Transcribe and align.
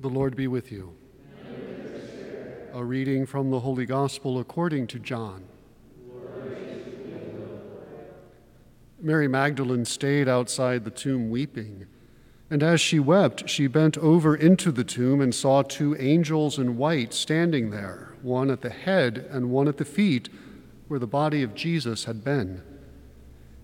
The 0.00 0.08
Lord 0.08 0.36
be 0.36 0.46
with 0.46 0.70
you. 0.70 0.94
A 2.72 2.84
reading 2.84 3.26
from 3.26 3.50
the 3.50 3.58
Holy 3.58 3.84
Gospel 3.84 4.38
according 4.38 4.86
to 4.88 5.00
John. 5.00 5.42
Mary 9.00 9.26
Magdalene 9.26 9.84
stayed 9.84 10.28
outside 10.28 10.84
the 10.84 10.92
tomb 10.92 11.30
weeping. 11.30 11.86
And 12.48 12.62
as 12.62 12.80
she 12.80 13.00
wept, 13.00 13.50
she 13.50 13.66
bent 13.66 13.98
over 13.98 14.36
into 14.36 14.70
the 14.70 14.84
tomb 14.84 15.20
and 15.20 15.34
saw 15.34 15.62
two 15.62 15.96
angels 15.98 16.60
in 16.60 16.76
white 16.76 17.12
standing 17.12 17.70
there, 17.70 18.14
one 18.22 18.52
at 18.52 18.60
the 18.60 18.70
head 18.70 19.26
and 19.32 19.50
one 19.50 19.66
at 19.66 19.78
the 19.78 19.84
feet, 19.84 20.28
where 20.86 21.00
the 21.00 21.08
body 21.08 21.42
of 21.42 21.56
Jesus 21.56 22.04
had 22.04 22.22
been. 22.22 22.62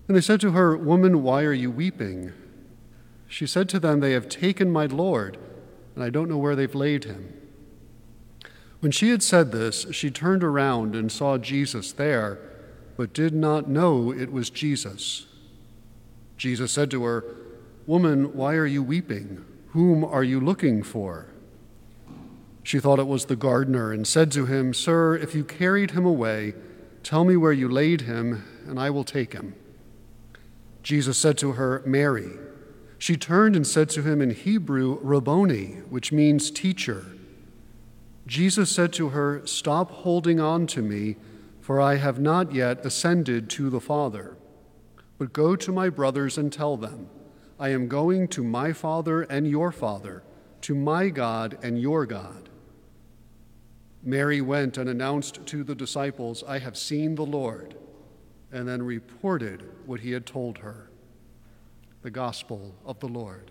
And 0.09 0.17
they 0.17 0.21
said 0.21 0.41
to 0.41 0.51
her, 0.51 0.75
Woman, 0.75 1.23
why 1.23 1.43
are 1.43 1.53
you 1.53 1.71
weeping? 1.71 2.33
She 3.25 3.47
said 3.47 3.69
to 3.69 3.79
them, 3.79 4.01
They 4.01 4.11
have 4.11 4.27
taken 4.27 4.69
my 4.69 4.85
Lord, 4.85 5.37
and 5.95 6.03
I 6.03 6.09
don't 6.09 6.29
know 6.29 6.37
where 6.37 6.55
they've 6.55 6.75
laid 6.75 7.05
him. 7.05 7.33
When 8.81 8.91
she 8.91 9.09
had 9.09 9.23
said 9.23 9.51
this, 9.51 9.87
she 9.91 10.11
turned 10.11 10.43
around 10.43 10.95
and 10.95 11.11
saw 11.11 11.37
Jesus 11.37 11.91
there, 11.93 12.37
but 12.97 13.13
did 13.13 13.33
not 13.33 13.69
know 13.69 14.11
it 14.11 14.31
was 14.31 14.49
Jesus. 14.49 15.25
Jesus 16.37 16.71
said 16.71 16.91
to 16.91 17.03
her, 17.03 17.25
Woman, 17.87 18.35
why 18.35 18.55
are 18.55 18.65
you 18.65 18.83
weeping? 18.83 19.45
Whom 19.69 20.03
are 20.03 20.23
you 20.23 20.39
looking 20.39 20.83
for? 20.83 21.27
She 22.63 22.79
thought 22.79 22.99
it 22.99 23.07
was 23.07 23.25
the 23.25 23.35
gardener 23.35 23.91
and 23.91 24.07
said 24.07 24.31
to 24.31 24.45
him, 24.45 24.73
Sir, 24.73 25.15
if 25.15 25.35
you 25.35 25.43
carried 25.43 25.91
him 25.91 26.05
away, 26.05 26.53
tell 27.03 27.23
me 27.23 27.37
where 27.37 27.53
you 27.53 27.69
laid 27.69 28.01
him, 28.01 28.43
and 28.67 28.79
I 28.79 28.89
will 28.89 29.03
take 29.03 29.33
him. 29.33 29.55
Jesus 30.81 31.17
said 31.17 31.37
to 31.39 31.53
her, 31.53 31.83
Mary. 31.85 32.31
She 33.05 33.17
turned 33.17 33.55
and 33.55 33.67
said 33.67 33.89
to 33.89 34.01
him 34.01 34.19
in 34.19 34.31
Hebrew, 34.31 34.97
Rabboni, 34.99 35.75
which 35.91 36.11
means 36.11 36.49
teacher. 36.49 37.05
Jesus 38.25 38.71
said 38.71 38.91
to 38.93 39.09
her, 39.09 39.45
Stop 39.45 39.91
holding 39.91 40.39
on 40.39 40.65
to 40.65 40.81
me, 40.81 41.17
for 41.61 41.79
I 41.79 41.97
have 41.97 42.19
not 42.19 42.51
yet 42.51 42.83
ascended 42.83 43.47
to 43.51 43.69
the 43.69 43.79
Father. 43.79 44.37
But 45.19 45.33
go 45.33 45.55
to 45.55 45.71
my 45.71 45.87
brothers 45.87 46.39
and 46.39 46.51
tell 46.51 46.77
them, 46.77 47.07
I 47.59 47.69
am 47.69 47.87
going 47.87 48.27
to 48.29 48.43
my 48.43 48.73
Father 48.73 49.21
and 49.21 49.47
your 49.47 49.71
Father, 49.71 50.23
to 50.61 50.73
my 50.73 51.09
God 51.09 51.59
and 51.61 51.79
your 51.79 52.07
God. 52.07 52.49
Mary 54.01 54.41
went 54.41 54.79
and 54.79 54.89
announced 54.89 55.45
to 55.45 55.63
the 55.63 55.75
disciples, 55.75 56.43
I 56.47 56.57
have 56.57 56.75
seen 56.75 57.13
the 57.13 57.23
Lord 57.23 57.75
and 58.51 58.67
then 58.67 58.81
reported 58.81 59.61
what 59.85 59.99
he 59.99 60.09
had 60.09 60.25
told 60.25 60.57
her. 60.57 60.89
The 62.05 62.11
Gospel 62.11 62.75
of 62.85 62.99
the 62.99 63.07
Lord. 63.07 63.49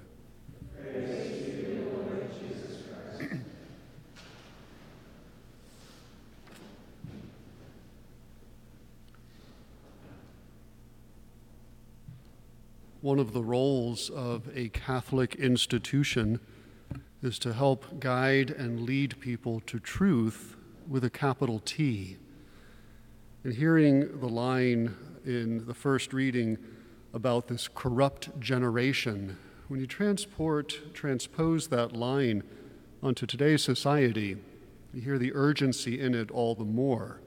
One 13.01 13.19
of 13.19 13.33
the 13.33 13.43
roles 13.43 14.09
of 14.11 14.49
a 14.55 14.69
Catholic 14.69 15.35
institution 15.35 16.39
is 17.25 17.41
to 17.41 17.55
help 17.55 17.99
guide 17.99 18.51
and 18.51 18.83
lead 18.83 19.19
people 19.19 19.63
to 19.67 19.81
truth 19.81 20.55
with 20.89 21.03
a 21.03 21.11
capital 21.11 21.61
T. 21.65 22.19
And 23.43 23.55
hearing 23.55 24.21
the 24.21 24.29
line 24.29 24.95
in 25.25 25.67
the 25.67 25.75
first 25.75 26.13
reading 26.13 26.57
about 27.15 27.47
this 27.47 27.69
corrupt 27.69 28.39
generation, 28.41 29.39
when 29.69 29.81
you 29.81 29.87
transport, 29.87 30.93
transpose 30.93 31.69
that 31.69 31.93
line 31.93 32.43
onto 33.03 33.25
today's 33.25 33.63
society, 33.63 34.37
you 34.93 35.01
hear 35.01 35.17
the 35.17 35.33
urgency 35.33 36.01
in 36.01 36.15
it 36.15 36.31
all 36.33 36.55
the 36.55 36.65
more. 36.65 37.21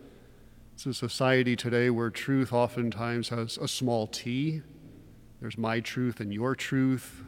It's 0.74 0.86
a 0.86 0.94
society 0.94 1.56
today 1.56 1.90
where 1.90 2.10
truth 2.10 2.52
oftentimes 2.54 3.30
has 3.30 3.58
a 3.58 3.68
small 3.68 4.08
t. 4.08 4.62
There's 5.40 5.58
my 5.58 5.80
truth 5.80 6.20
and 6.20 6.34
your 6.34 6.54
truth. 6.54 7.24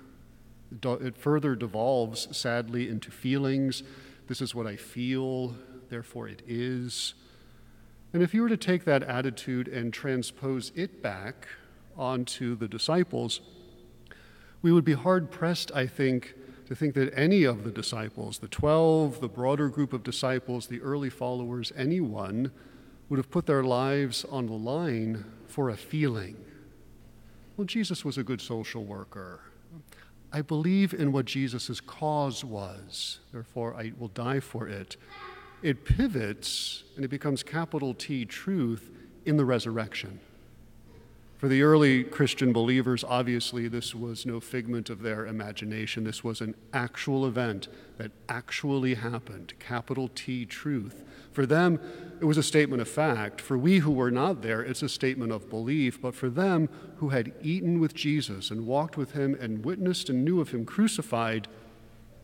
It 0.83 1.17
further 1.17 1.56
devolves, 1.56 2.35
sadly, 2.38 2.89
into 2.89 3.09
feelings. 3.09 3.83
This 4.28 4.41
is 4.41 4.53
what 4.53 4.67
I 4.67 4.75
feel, 4.75 5.56
therefore 5.89 6.28
it 6.28 6.44
is. 6.45 7.16
And 8.13 8.22
if 8.22 8.33
you 8.33 8.41
were 8.41 8.50
to 8.50 8.57
take 8.57 8.83
that 8.85 9.01
attitude 9.03 9.67
and 9.67 9.94
transpose 9.94 10.72
it 10.75 11.01
back 11.01 11.47
onto 11.99 12.55
the 12.55 12.67
disciples, 12.67 13.41
we 14.61 14.71
would 14.71 14.85
be 14.85 14.93
hard 14.93 15.29
pressed, 15.29 15.71
I 15.73 15.85
think, 15.85 16.33
to 16.67 16.75
think 16.75 16.93
that 16.95 17.11
any 17.17 17.43
of 17.43 17.63
the 17.63 17.71
disciples, 17.71 18.39
the 18.39 18.47
12, 18.47 19.21
the 19.21 19.27
broader 19.27 19.69
group 19.69 19.93
of 19.93 20.03
disciples, 20.03 20.67
the 20.67 20.81
early 20.81 21.09
followers, 21.09 21.71
anyone 21.75 22.51
would 23.09 23.17
have 23.17 23.29
put 23.29 23.45
their 23.45 23.63
lives 23.63 24.25
on 24.25 24.47
the 24.47 24.53
line 24.53 25.25
for 25.47 25.69
a 25.69 25.77
feeling. 25.77 26.38
Well, 27.57 27.65
Jesus 27.65 28.05
was 28.05 28.17
a 28.17 28.23
good 28.23 28.41
social 28.41 28.83
worker. 28.83 29.41
I 30.31 30.41
believe 30.41 30.93
in 30.93 31.11
what 31.11 31.25
Jesus' 31.25 31.81
cause 31.81 32.45
was, 32.45 33.19
therefore 33.31 33.75
I 33.75 33.93
will 33.97 34.09
die 34.09 34.39
for 34.39 34.67
it 34.67 34.95
it 35.61 35.83
pivots 35.83 36.83
and 36.95 37.03
it 37.03 37.09
becomes 37.09 37.43
capital 37.43 37.93
T 37.93 38.25
truth 38.25 38.89
in 39.25 39.38
the 39.38 39.45
resurrection. 39.45 40.19
For 41.39 41.47
the 41.47 41.61
early 41.61 42.03
Christian 42.03 42.51
believers, 42.51 43.05
obviously, 43.07 43.69
this 43.69 43.95
was 43.95 44.25
no 44.25 44.41
figment 44.41 44.89
of 44.89 45.01
their 45.01 45.25
imagination. 45.25 46.03
This 46.03 46.22
was 46.22 46.41
an 46.41 46.53
actual 46.73 47.25
event 47.25 47.69
that 47.97 48.11
actually 48.27 48.95
happened, 48.95 49.53
capital 49.57 50.09
T 50.13 50.45
truth. 50.45 51.01
For 51.31 51.45
them, 51.45 51.79
it 52.19 52.25
was 52.25 52.38
a 52.38 52.44
statement 52.44 52.81
of 52.81 52.89
fact. 52.89 53.39
For 53.39 53.57
we 53.57 53.77
who 53.77 53.91
were 53.91 54.11
not 54.11 54.41
there, 54.41 54.61
it's 54.61 54.83
a 54.83 54.89
statement 54.89 55.31
of 55.31 55.50
belief. 55.50 56.01
But 56.01 56.13
for 56.13 56.29
them 56.29 56.67
who 56.97 57.07
had 57.07 57.31
eaten 57.41 57.79
with 57.79 57.94
Jesus 57.94 58.51
and 58.51 58.67
walked 58.67 58.97
with 58.97 59.13
him 59.13 59.33
and 59.39 59.63
witnessed 59.63 60.09
and 60.09 60.25
knew 60.25 60.41
of 60.41 60.51
him 60.51 60.66
crucified, 60.66 61.47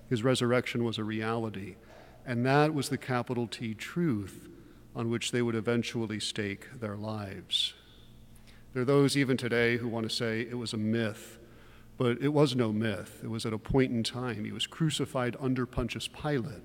his 0.10 0.24
resurrection 0.24 0.84
was 0.84 0.98
a 0.98 1.06
reality. 1.06 1.78
And 2.26 2.46
that 2.46 2.74
was 2.74 2.90
the 2.90 2.98
capital 2.98 3.48
T 3.48 3.76
truth 3.76 4.50
on 4.94 5.10
which 5.10 5.32
they 5.32 5.42
would 5.42 5.56
eventually 5.56 6.20
stake 6.20 6.82
their 6.82 6.98
lives. 6.98 7.76
There 8.76 8.82
are 8.82 8.86
those 8.86 9.16
even 9.16 9.38
today 9.38 9.78
who 9.78 9.88
want 9.88 10.04
to 10.04 10.14
say 10.14 10.42
it 10.42 10.58
was 10.58 10.74
a 10.74 10.78
myth, 10.78 11.40
but 11.98 12.22
it 12.22 12.34
was 12.34 12.58
no 12.58 12.74
myth. 12.74 13.22
It 13.24 13.30
was 13.30 13.46
at 13.46 13.54
a 13.54 13.58
point 13.58 13.94
in 13.94 14.04
time. 14.04 14.44
He 14.44 14.52
was 14.52 14.68
crucified 14.68 15.38
under 15.40 15.66
Pontius 15.66 16.10
Pilate. 16.10 16.62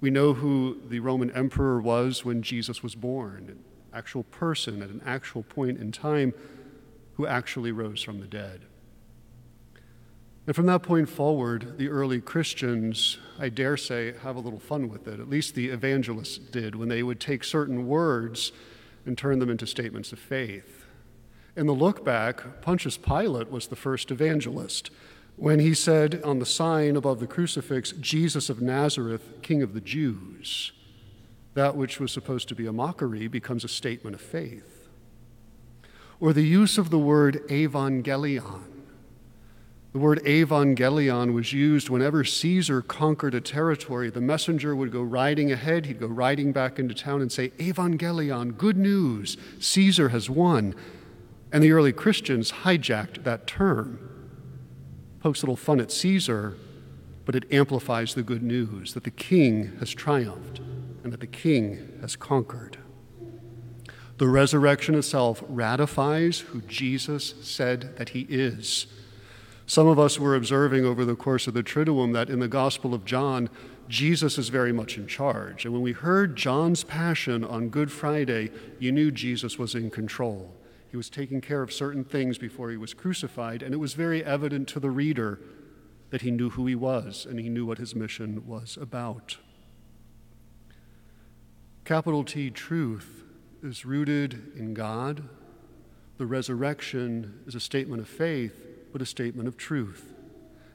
We 0.00 0.08
know 0.08 0.32
who 0.32 0.78
the 0.88 1.00
Roman 1.00 1.30
emperor 1.32 1.82
was 1.82 2.24
when 2.24 2.40
Jesus 2.40 2.82
was 2.82 2.94
born, 2.94 3.44
an 3.48 3.58
actual 3.92 4.22
person 4.22 4.80
at 4.80 4.88
an 4.88 5.02
actual 5.04 5.42
point 5.42 5.78
in 5.78 5.92
time 5.92 6.32
who 7.16 7.26
actually 7.26 7.72
rose 7.72 8.02
from 8.02 8.20
the 8.20 8.26
dead. 8.26 8.62
And 10.46 10.56
from 10.56 10.64
that 10.64 10.82
point 10.82 11.10
forward, 11.10 11.76
the 11.76 11.90
early 11.90 12.22
Christians, 12.22 13.18
I 13.38 13.50
dare 13.50 13.76
say, 13.76 14.14
have 14.22 14.36
a 14.36 14.40
little 14.40 14.60
fun 14.60 14.88
with 14.88 15.06
it. 15.06 15.20
At 15.20 15.28
least 15.28 15.54
the 15.54 15.68
evangelists 15.68 16.38
did 16.38 16.74
when 16.74 16.88
they 16.88 17.02
would 17.02 17.20
take 17.20 17.44
certain 17.44 17.86
words 17.86 18.50
and 19.04 19.18
turn 19.18 19.40
them 19.40 19.50
into 19.50 19.66
statements 19.66 20.10
of 20.10 20.18
faith. 20.18 20.77
In 21.58 21.66
the 21.66 21.72
look 21.72 22.04
back, 22.04 22.62
Pontius 22.62 22.96
Pilate 22.96 23.50
was 23.50 23.66
the 23.66 23.74
first 23.74 24.12
evangelist 24.12 24.92
when 25.34 25.58
he 25.58 25.74
said 25.74 26.22
on 26.22 26.38
the 26.38 26.46
sign 26.46 26.94
above 26.94 27.18
the 27.18 27.26
crucifix, 27.26 27.90
Jesus 27.90 28.48
of 28.48 28.62
Nazareth, 28.62 29.42
King 29.42 29.64
of 29.64 29.74
the 29.74 29.80
Jews. 29.80 30.70
That 31.54 31.74
which 31.74 31.98
was 31.98 32.12
supposed 32.12 32.46
to 32.46 32.54
be 32.54 32.68
a 32.68 32.72
mockery 32.72 33.26
becomes 33.26 33.64
a 33.64 33.68
statement 33.68 34.14
of 34.14 34.20
faith. 34.20 34.88
Or 36.20 36.32
the 36.32 36.46
use 36.46 36.78
of 36.78 36.90
the 36.90 36.98
word 36.98 37.42
evangelion 37.48 38.62
the 39.94 39.98
word 39.98 40.22
evangelion 40.24 41.32
was 41.32 41.54
used 41.54 41.88
whenever 41.88 42.22
Caesar 42.22 42.82
conquered 42.82 43.34
a 43.34 43.40
territory. 43.40 44.10
The 44.10 44.20
messenger 44.20 44.76
would 44.76 44.92
go 44.92 45.00
riding 45.00 45.50
ahead, 45.50 45.86
he'd 45.86 45.98
go 45.98 46.06
riding 46.06 46.52
back 46.52 46.78
into 46.78 46.94
town 46.94 47.22
and 47.22 47.32
say, 47.32 47.48
Evangelion, 47.58 48.56
good 48.56 48.76
news, 48.76 49.38
Caesar 49.58 50.10
has 50.10 50.28
won. 50.28 50.74
And 51.52 51.62
the 51.62 51.72
early 51.72 51.92
Christians 51.92 52.52
hijacked 52.64 53.24
that 53.24 53.46
term. 53.46 53.98
Pokes 55.20 55.42
a 55.42 55.46
little 55.46 55.56
fun 55.56 55.80
at 55.80 55.90
Caesar, 55.90 56.56
but 57.24 57.34
it 57.34 57.50
amplifies 57.52 58.14
the 58.14 58.22
good 58.22 58.42
news 58.42 58.94
that 58.94 59.04
the 59.04 59.10
king 59.10 59.76
has 59.78 59.90
triumphed 59.90 60.60
and 61.02 61.12
that 61.12 61.20
the 61.20 61.26
king 61.26 61.98
has 62.00 62.16
conquered. 62.16 62.78
The 64.18 64.28
resurrection 64.28 64.94
itself 64.94 65.42
ratifies 65.48 66.40
who 66.40 66.60
Jesus 66.62 67.34
said 67.42 67.96
that 67.96 68.10
he 68.10 68.26
is 68.28 68.86
some 69.68 69.86
of 69.86 69.98
us 69.98 70.18
were 70.18 70.34
observing 70.34 70.86
over 70.86 71.04
the 71.04 71.14
course 71.14 71.46
of 71.46 71.52
the 71.52 71.62
Triduum 71.62 72.14
that 72.14 72.30
in 72.30 72.38
the 72.38 72.48
Gospel 72.48 72.94
of 72.94 73.04
John, 73.04 73.50
Jesus 73.86 74.38
is 74.38 74.48
very 74.48 74.72
much 74.72 74.96
in 74.96 75.06
charge. 75.06 75.66
And 75.66 75.74
when 75.74 75.82
we 75.82 75.92
heard 75.92 76.36
John's 76.36 76.84
passion 76.84 77.44
on 77.44 77.68
Good 77.68 77.92
Friday, 77.92 78.50
you 78.78 78.92
knew 78.92 79.10
Jesus 79.10 79.58
was 79.58 79.74
in 79.74 79.90
control. 79.90 80.54
He 80.90 80.96
was 80.96 81.10
taking 81.10 81.40
care 81.40 81.62
of 81.62 81.72
certain 81.72 82.04
things 82.04 82.38
before 82.38 82.70
he 82.70 82.76
was 82.76 82.94
crucified, 82.94 83.62
and 83.62 83.74
it 83.74 83.78
was 83.78 83.94
very 83.94 84.24
evident 84.24 84.68
to 84.68 84.80
the 84.80 84.90
reader 84.90 85.38
that 86.10 86.22
he 86.22 86.30
knew 86.30 86.50
who 86.50 86.66
he 86.66 86.74
was 86.74 87.26
and 87.26 87.38
he 87.38 87.48
knew 87.48 87.66
what 87.66 87.78
his 87.78 87.94
mission 87.94 88.46
was 88.46 88.78
about. 88.80 89.36
Capital 91.84 92.24
T 92.24 92.50
truth 92.50 93.24
is 93.62 93.84
rooted 93.84 94.52
in 94.56 94.74
God. 94.74 95.28
The 96.16 96.26
resurrection 96.26 97.40
is 97.46 97.54
a 97.54 97.60
statement 97.60 98.00
of 98.02 98.08
faith, 98.08 98.66
but 98.92 99.02
a 99.02 99.06
statement 99.06 99.48
of 99.48 99.56
truth. 99.56 100.14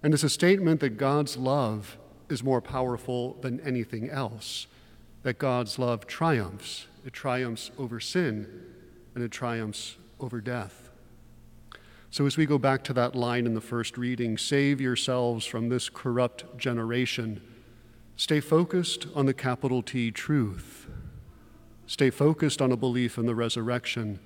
And 0.01 0.13
it's 0.13 0.24
a 0.24 0.30
statement 0.30 0.80
that 0.81 0.98
God's 0.98 1.38
love 1.38 1.98
is 2.30 2.44
more 2.44 2.62
powerful 2.62 3.33
than 3.42 3.59
anything 3.62 4.09
else, 4.09 4.68
that 5.24 5.38
God's 5.38 5.80
love 5.80 6.07
triumphs. 6.07 6.88
It 7.06 7.13
triumphs 7.13 7.71
over 7.77 8.00
sin, 8.00 8.48
and 9.16 9.24
it 9.24 9.31
triumphs 9.31 9.98
over 10.24 10.42
death. 10.42 10.90
So, 12.10 12.25
as 12.25 12.38
we 12.38 12.46
go 12.46 12.58
back 12.58 12.84
to 12.86 12.94
that 12.94 13.16
line 13.16 13.46
in 13.46 13.56
the 13.56 13.62
first 13.62 13.98
reading, 13.98 14.38
save 14.38 14.80
yourselves 14.80 15.46
from 15.46 15.70
this 15.70 15.90
corrupt 15.90 16.58
generation, 16.58 17.42
stay 18.16 18.40
focused 18.40 19.08
on 19.16 19.25
the 19.25 19.34
capital 19.34 19.81
T 19.81 20.12
truth. 20.12 20.88
Stay 21.88 22.10
focused 22.10 22.62
on 22.62 22.72
a 22.72 22.78
belief 22.78 23.18
in 23.18 23.25
the 23.25 23.36
resurrection, 23.36 24.20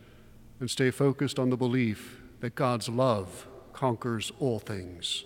and 0.60 0.70
stay 0.70 0.92
focused 0.92 1.40
on 1.40 1.50
the 1.50 1.58
belief 1.58 2.22
that 2.42 2.56
God's 2.56 2.90
love 2.90 3.48
conquers 3.74 4.32
all 4.40 4.60
things. 4.60 5.24